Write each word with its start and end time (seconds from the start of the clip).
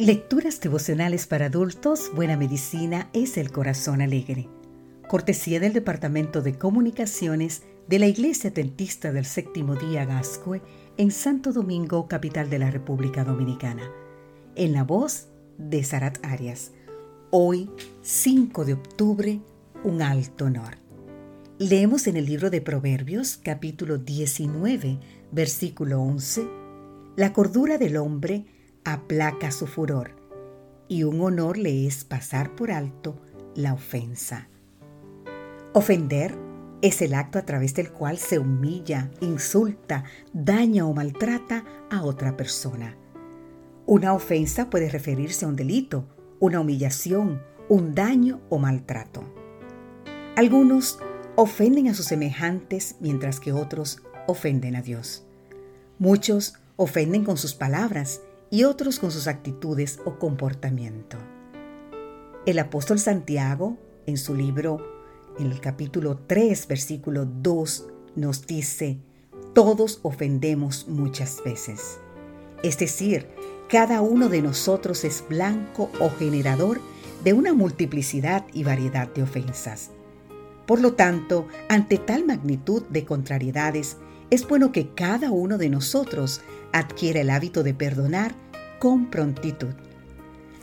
Lecturas 0.00 0.58
devocionales 0.62 1.26
para 1.26 1.46
adultos, 1.46 2.10
Buena 2.14 2.34
Medicina 2.34 3.10
es 3.12 3.36
el 3.36 3.52
Corazón 3.52 4.00
Alegre. 4.00 4.48
Cortesía 5.06 5.60
del 5.60 5.74
Departamento 5.74 6.40
de 6.40 6.56
Comunicaciones 6.56 7.64
de 7.86 7.98
la 7.98 8.06
Iglesia 8.06 8.48
Adventista 8.48 9.12
del 9.12 9.26
Séptimo 9.26 9.76
Día 9.76 10.06
Gascue 10.06 10.62
en 10.96 11.10
Santo 11.10 11.52
Domingo, 11.52 12.08
capital 12.08 12.48
de 12.48 12.58
la 12.58 12.70
República 12.70 13.24
Dominicana. 13.24 13.92
En 14.56 14.72
la 14.72 14.84
voz 14.84 15.28
de 15.58 15.84
Sarat 15.84 16.16
Arias. 16.24 16.72
Hoy, 17.30 17.68
5 18.00 18.64
de 18.64 18.72
octubre, 18.72 19.40
un 19.84 20.00
alto 20.00 20.46
honor. 20.46 20.78
Leemos 21.58 22.06
en 22.06 22.16
el 22.16 22.24
libro 22.24 22.48
de 22.48 22.62
Proverbios, 22.62 23.36
capítulo 23.36 23.98
19, 23.98 24.98
versículo 25.30 26.00
11, 26.00 26.48
La 27.16 27.34
cordura 27.34 27.76
del 27.76 27.98
hombre 27.98 28.46
aplaca 28.92 29.50
su 29.50 29.66
furor, 29.66 30.16
y 30.88 31.04
un 31.04 31.20
honor 31.20 31.58
le 31.58 31.86
es 31.86 32.04
pasar 32.04 32.54
por 32.54 32.70
alto 32.70 33.20
la 33.54 33.72
ofensa. 33.74 34.48
Ofender 35.72 36.36
es 36.82 37.02
el 37.02 37.14
acto 37.14 37.38
a 37.38 37.42
través 37.42 37.74
del 37.74 37.90
cual 37.90 38.18
se 38.18 38.38
humilla, 38.38 39.10
insulta, 39.20 40.04
daña 40.32 40.86
o 40.86 40.94
maltrata 40.94 41.64
a 41.90 42.02
otra 42.02 42.36
persona. 42.36 42.96
Una 43.86 44.14
ofensa 44.14 44.70
puede 44.70 44.88
referirse 44.88 45.44
a 45.44 45.48
un 45.48 45.56
delito, 45.56 46.08
una 46.38 46.60
humillación, 46.60 47.42
un 47.68 47.94
daño 47.94 48.40
o 48.48 48.58
maltrato. 48.58 49.24
Algunos 50.36 50.98
ofenden 51.36 51.88
a 51.88 51.94
sus 51.94 52.06
semejantes 52.06 52.96
mientras 53.00 53.40
que 53.40 53.52
otros 53.52 54.02
ofenden 54.26 54.74
a 54.74 54.82
Dios. 54.82 55.24
Muchos 55.98 56.54
ofenden 56.76 57.24
con 57.24 57.36
sus 57.36 57.54
palabras 57.54 58.22
y 58.50 58.64
otros 58.64 58.98
con 58.98 59.10
sus 59.10 59.28
actitudes 59.28 60.00
o 60.04 60.18
comportamiento. 60.18 61.16
El 62.46 62.58
apóstol 62.58 62.98
Santiago, 62.98 63.78
en 64.06 64.16
su 64.16 64.34
libro, 64.34 64.78
en 65.38 65.50
el 65.50 65.60
capítulo 65.60 66.18
3, 66.26 66.66
versículo 66.66 67.24
2, 67.26 67.86
nos 68.16 68.46
dice, 68.46 68.98
todos 69.54 70.00
ofendemos 70.02 70.88
muchas 70.88 71.42
veces. 71.44 71.98
Es 72.62 72.78
decir, 72.78 73.28
cada 73.68 74.00
uno 74.00 74.28
de 74.28 74.42
nosotros 74.42 75.04
es 75.04 75.24
blanco 75.28 75.90
o 76.00 76.10
generador 76.10 76.80
de 77.22 77.32
una 77.32 77.54
multiplicidad 77.54 78.44
y 78.52 78.64
variedad 78.64 79.08
de 79.12 79.22
ofensas. 79.22 79.90
Por 80.66 80.80
lo 80.80 80.94
tanto, 80.94 81.46
ante 81.68 81.98
tal 81.98 82.24
magnitud 82.24 82.82
de 82.90 83.04
contrariedades, 83.04 83.96
es 84.30 84.46
bueno 84.46 84.72
que 84.72 84.90
cada 84.94 85.30
uno 85.30 85.58
de 85.58 85.68
nosotros 85.68 86.40
adquiera 86.72 87.20
el 87.20 87.30
hábito 87.30 87.62
de 87.62 87.74
perdonar 87.74 88.34
con 88.78 89.10
prontitud. 89.10 89.74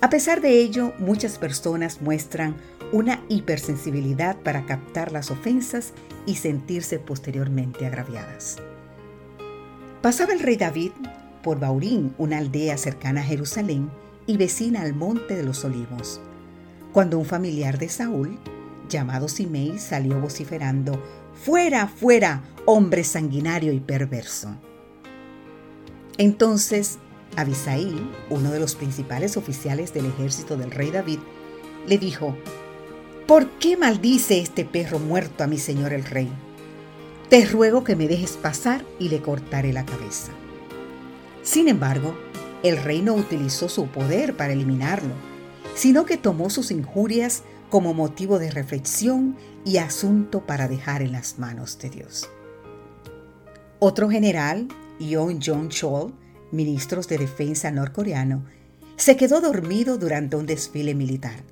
A 0.00 0.10
pesar 0.10 0.40
de 0.40 0.58
ello, 0.58 0.92
muchas 0.98 1.38
personas 1.38 2.02
muestran 2.02 2.56
una 2.90 3.22
hipersensibilidad 3.28 4.36
para 4.36 4.66
captar 4.66 5.12
las 5.12 5.30
ofensas 5.30 5.92
y 6.26 6.36
sentirse 6.36 6.98
posteriormente 6.98 7.86
agraviadas. 7.86 8.56
Pasaba 10.02 10.32
el 10.32 10.40
rey 10.40 10.56
David 10.56 10.90
por 11.42 11.60
Baurín, 11.60 12.14
una 12.18 12.38
aldea 12.38 12.76
cercana 12.76 13.20
a 13.20 13.24
Jerusalén 13.24 13.90
y 14.26 14.36
vecina 14.36 14.82
al 14.82 14.94
Monte 14.94 15.36
de 15.36 15.44
los 15.44 15.64
Olivos, 15.64 16.20
cuando 16.92 17.18
un 17.18 17.24
familiar 17.24 17.78
de 17.78 17.88
Saúl, 17.88 18.38
llamado 18.92 19.28
Simei, 19.28 19.78
salió 19.78 20.20
vociferando, 20.20 21.02
Fuera, 21.34 21.88
fuera, 21.88 22.42
hombre 22.66 23.02
sanguinario 23.02 23.72
y 23.72 23.80
perverso. 23.80 24.54
Entonces 26.18 26.98
Abisaí, 27.36 27.96
uno 28.28 28.50
de 28.50 28.60
los 28.60 28.74
principales 28.74 29.36
oficiales 29.36 29.94
del 29.94 30.06
ejército 30.06 30.56
del 30.56 30.70
rey 30.70 30.90
David, 30.90 31.18
le 31.86 31.98
dijo, 31.98 32.36
¿Por 33.26 33.48
qué 33.52 33.76
maldice 33.76 34.38
este 34.38 34.64
perro 34.64 34.98
muerto 34.98 35.42
a 35.42 35.46
mi 35.46 35.58
señor 35.58 35.92
el 35.92 36.04
rey? 36.04 36.30
Te 37.30 37.46
ruego 37.46 37.84
que 37.84 37.96
me 37.96 38.08
dejes 38.08 38.32
pasar 38.32 38.84
y 38.98 39.08
le 39.08 39.22
cortaré 39.22 39.72
la 39.72 39.86
cabeza. 39.86 40.32
Sin 41.42 41.68
embargo, 41.68 42.14
el 42.62 42.76
rey 42.76 43.00
no 43.00 43.14
utilizó 43.14 43.68
su 43.68 43.86
poder 43.86 44.36
para 44.36 44.52
eliminarlo, 44.52 45.14
sino 45.74 46.04
que 46.04 46.18
tomó 46.18 46.50
sus 46.50 46.70
injurias 46.70 47.42
como 47.72 47.94
motivo 47.94 48.38
de 48.38 48.50
reflexión 48.50 49.34
y 49.64 49.78
asunto 49.78 50.44
para 50.44 50.68
dejar 50.68 51.00
en 51.00 51.12
las 51.12 51.38
manos 51.38 51.78
de 51.78 51.88
Dios. 51.88 52.28
Otro 53.78 54.10
general, 54.10 54.68
Yon 55.00 55.40
Jong-chol, 55.40 56.12
ministros 56.50 57.08
de 57.08 57.16
defensa 57.16 57.70
norcoreano, 57.70 58.44
se 58.96 59.16
quedó 59.16 59.40
dormido 59.40 59.96
durante 59.96 60.36
un 60.36 60.44
desfile 60.44 60.94
militar. 60.94 61.44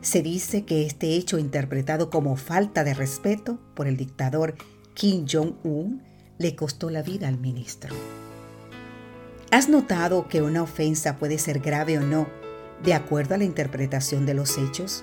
Se 0.00 0.22
dice 0.22 0.64
que 0.64 0.86
este 0.86 1.16
hecho 1.16 1.40
interpretado 1.40 2.08
como 2.08 2.36
falta 2.36 2.84
de 2.84 2.94
respeto 2.94 3.58
por 3.74 3.88
el 3.88 3.96
dictador 3.96 4.54
Kim 4.94 5.26
Jong-un 5.28 6.04
le 6.38 6.54
costó 6.54 6.88
la 6.88 7.02
vida 7.02 7.26
al 7.26 7.40
ministro. 7.40 7.96
¿Has 9.50 9.68
notado 9.68 10.28
que 10.28 10.40
una 10.40 10.62
ofensa 10.62 11.18
puede 11.18 11.38
ser 11.38 11.58
grave 11.58 11.98
o 11.98 12.02
no 12.02 12.28
de 12.84 12.94
acuerdo 12.94 13.34
a 13.34 13.38
la 13.38 13.44
interpretación 13.44 14.24
de 14.24 14.34
los 14.34 14.56
hechos? 14.56 15.02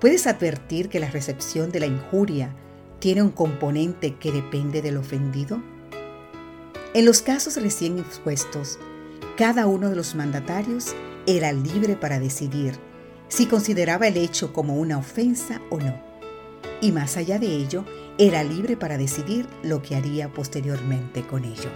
¿Puedes 0.00 0.28
advertir 0.28 0.88
que 0.88 1.00
la 1.00 1.10
recepción 1.10 1.72
de 1.72 1.80
la 1.80 1.86
injuria 1.86 2.54
tiene 3.00 3.22
un 3.22 3.30
componente 3.30 4.14
que 4.14 4.30
depende 4.30 4.80
del 4.80 4.96
ofendido? 4.96 5.60
En 6.94 7.04
los 7.04 7.20
casos 7.20 7.56
recién 7.60 7.98
expuestos, 7.98 8.78
cada 9.36 9.66
uno 9.66 9.90
de 9.90 9.96
los 9.96 10.14
mandatarios 10.14 10.94
era 11.26 11.52
libre 11.52 11.96
para 11.96 12.20
decidir 12.20 12.74
si 13.26 13.46
consideraba 13.46 14.06
el 14.06 14.16
hecho 14.16 14.52
como 14.52 14.76
una 14.76 14.98
ofensa 14.98 15.60
o 15.68 15.78
no. 15.78 16.00
Y 16.80 16.92
más 16.92 17.16
allá 17.16 17.40
de 17.40 17.48
ello, 17.48 17.84
era 18.18 18.44
libre 18.44 18.76
para 18.76 18.98
decidir 18.98 19.48
lo 19.64 19.82
que 19.82 19.96
haría 19.96 20.32
posteriormente 20.32 21.26
con 21.26 21.44
ello. 21.44 21.70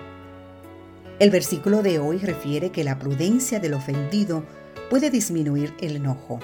El 1.18 1.30
versículo 1.30 1.82
de 1.82 1.98
hoy 1.98 2.18
refiere 2.18 2.70
que 2.70 2.84
la 2.84 3.00
prudencia 3.00 3.58
del 3.58 3.74
ofendido 3.74 4.44
puede 4.90 5.10
disminuir 5.10 5.74
el 5.80 5.96
enojo. 5.96 6.38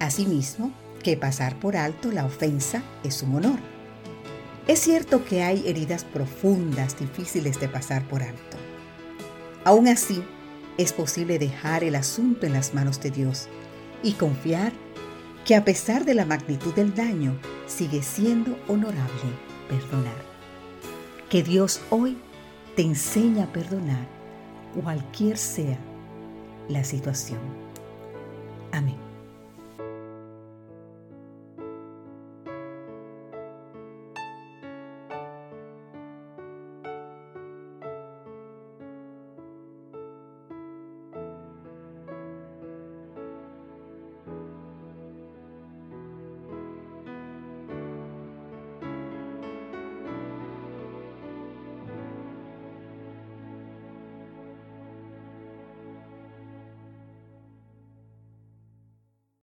Asimismo, 0.00 0.72
que 1.02 1.16
pasar 1.16 1.58
por 1.58 1.76
alto 1.76 2.10
la 2.10 2.24
ofensa 2.24 2.82
es 3.04 3.22
un 3.22 3.34
honor. 3.34 3.58
Es 4.66 4.78
cierto 4.78 5.24
que 5.24 5.42
hay 5.42 5.66
heridas 5.66 6.04
profundas 6.04 6.98
difíciles 6.98 7.58
de 7.60 7.68
pasar 7.68 8.06
por 8.08 8.22
alto. 8.22 8.56
Aún 9.64 9.88
así, 9.88 10.22
es 10.78 10.92
posible 10.92 11.38
dejar 11.38 11.84
el 11.84 11.96
asunto 11.96 12.46
en 12.46 12.52
las 12.52 12.72
manos 12.72 13.00
de 13.00 13.10
Dios 13.10 13.48
y 14.02 14.12
confiar 14.12 14.72
que 15.44 15.56
a 15.56 15.64
pesar 15.64 16.04
de 16.04 16.14
la 16.14 16.24
magnitud 16.24 16.72
del 16.74 16.94
daño, 16.94 17.36
sigue 17.66 18.02
siendo 18.02 18.56
honorable 18.68 19.32
perdonar. 19.68 20.32
Que 21.28 21.42
Dios 21.42 21.80
hoy 21.90 22.16
te 22.76 22.82
enseñe 22.82 23.42
a 23.42 23.52
perdonar 23.52 24.06
cualquier 24.80 25.36
sea 25.36 25.78
la 26.68 26.84
situación. 26.84 27.40
Amén. 28.70 29.11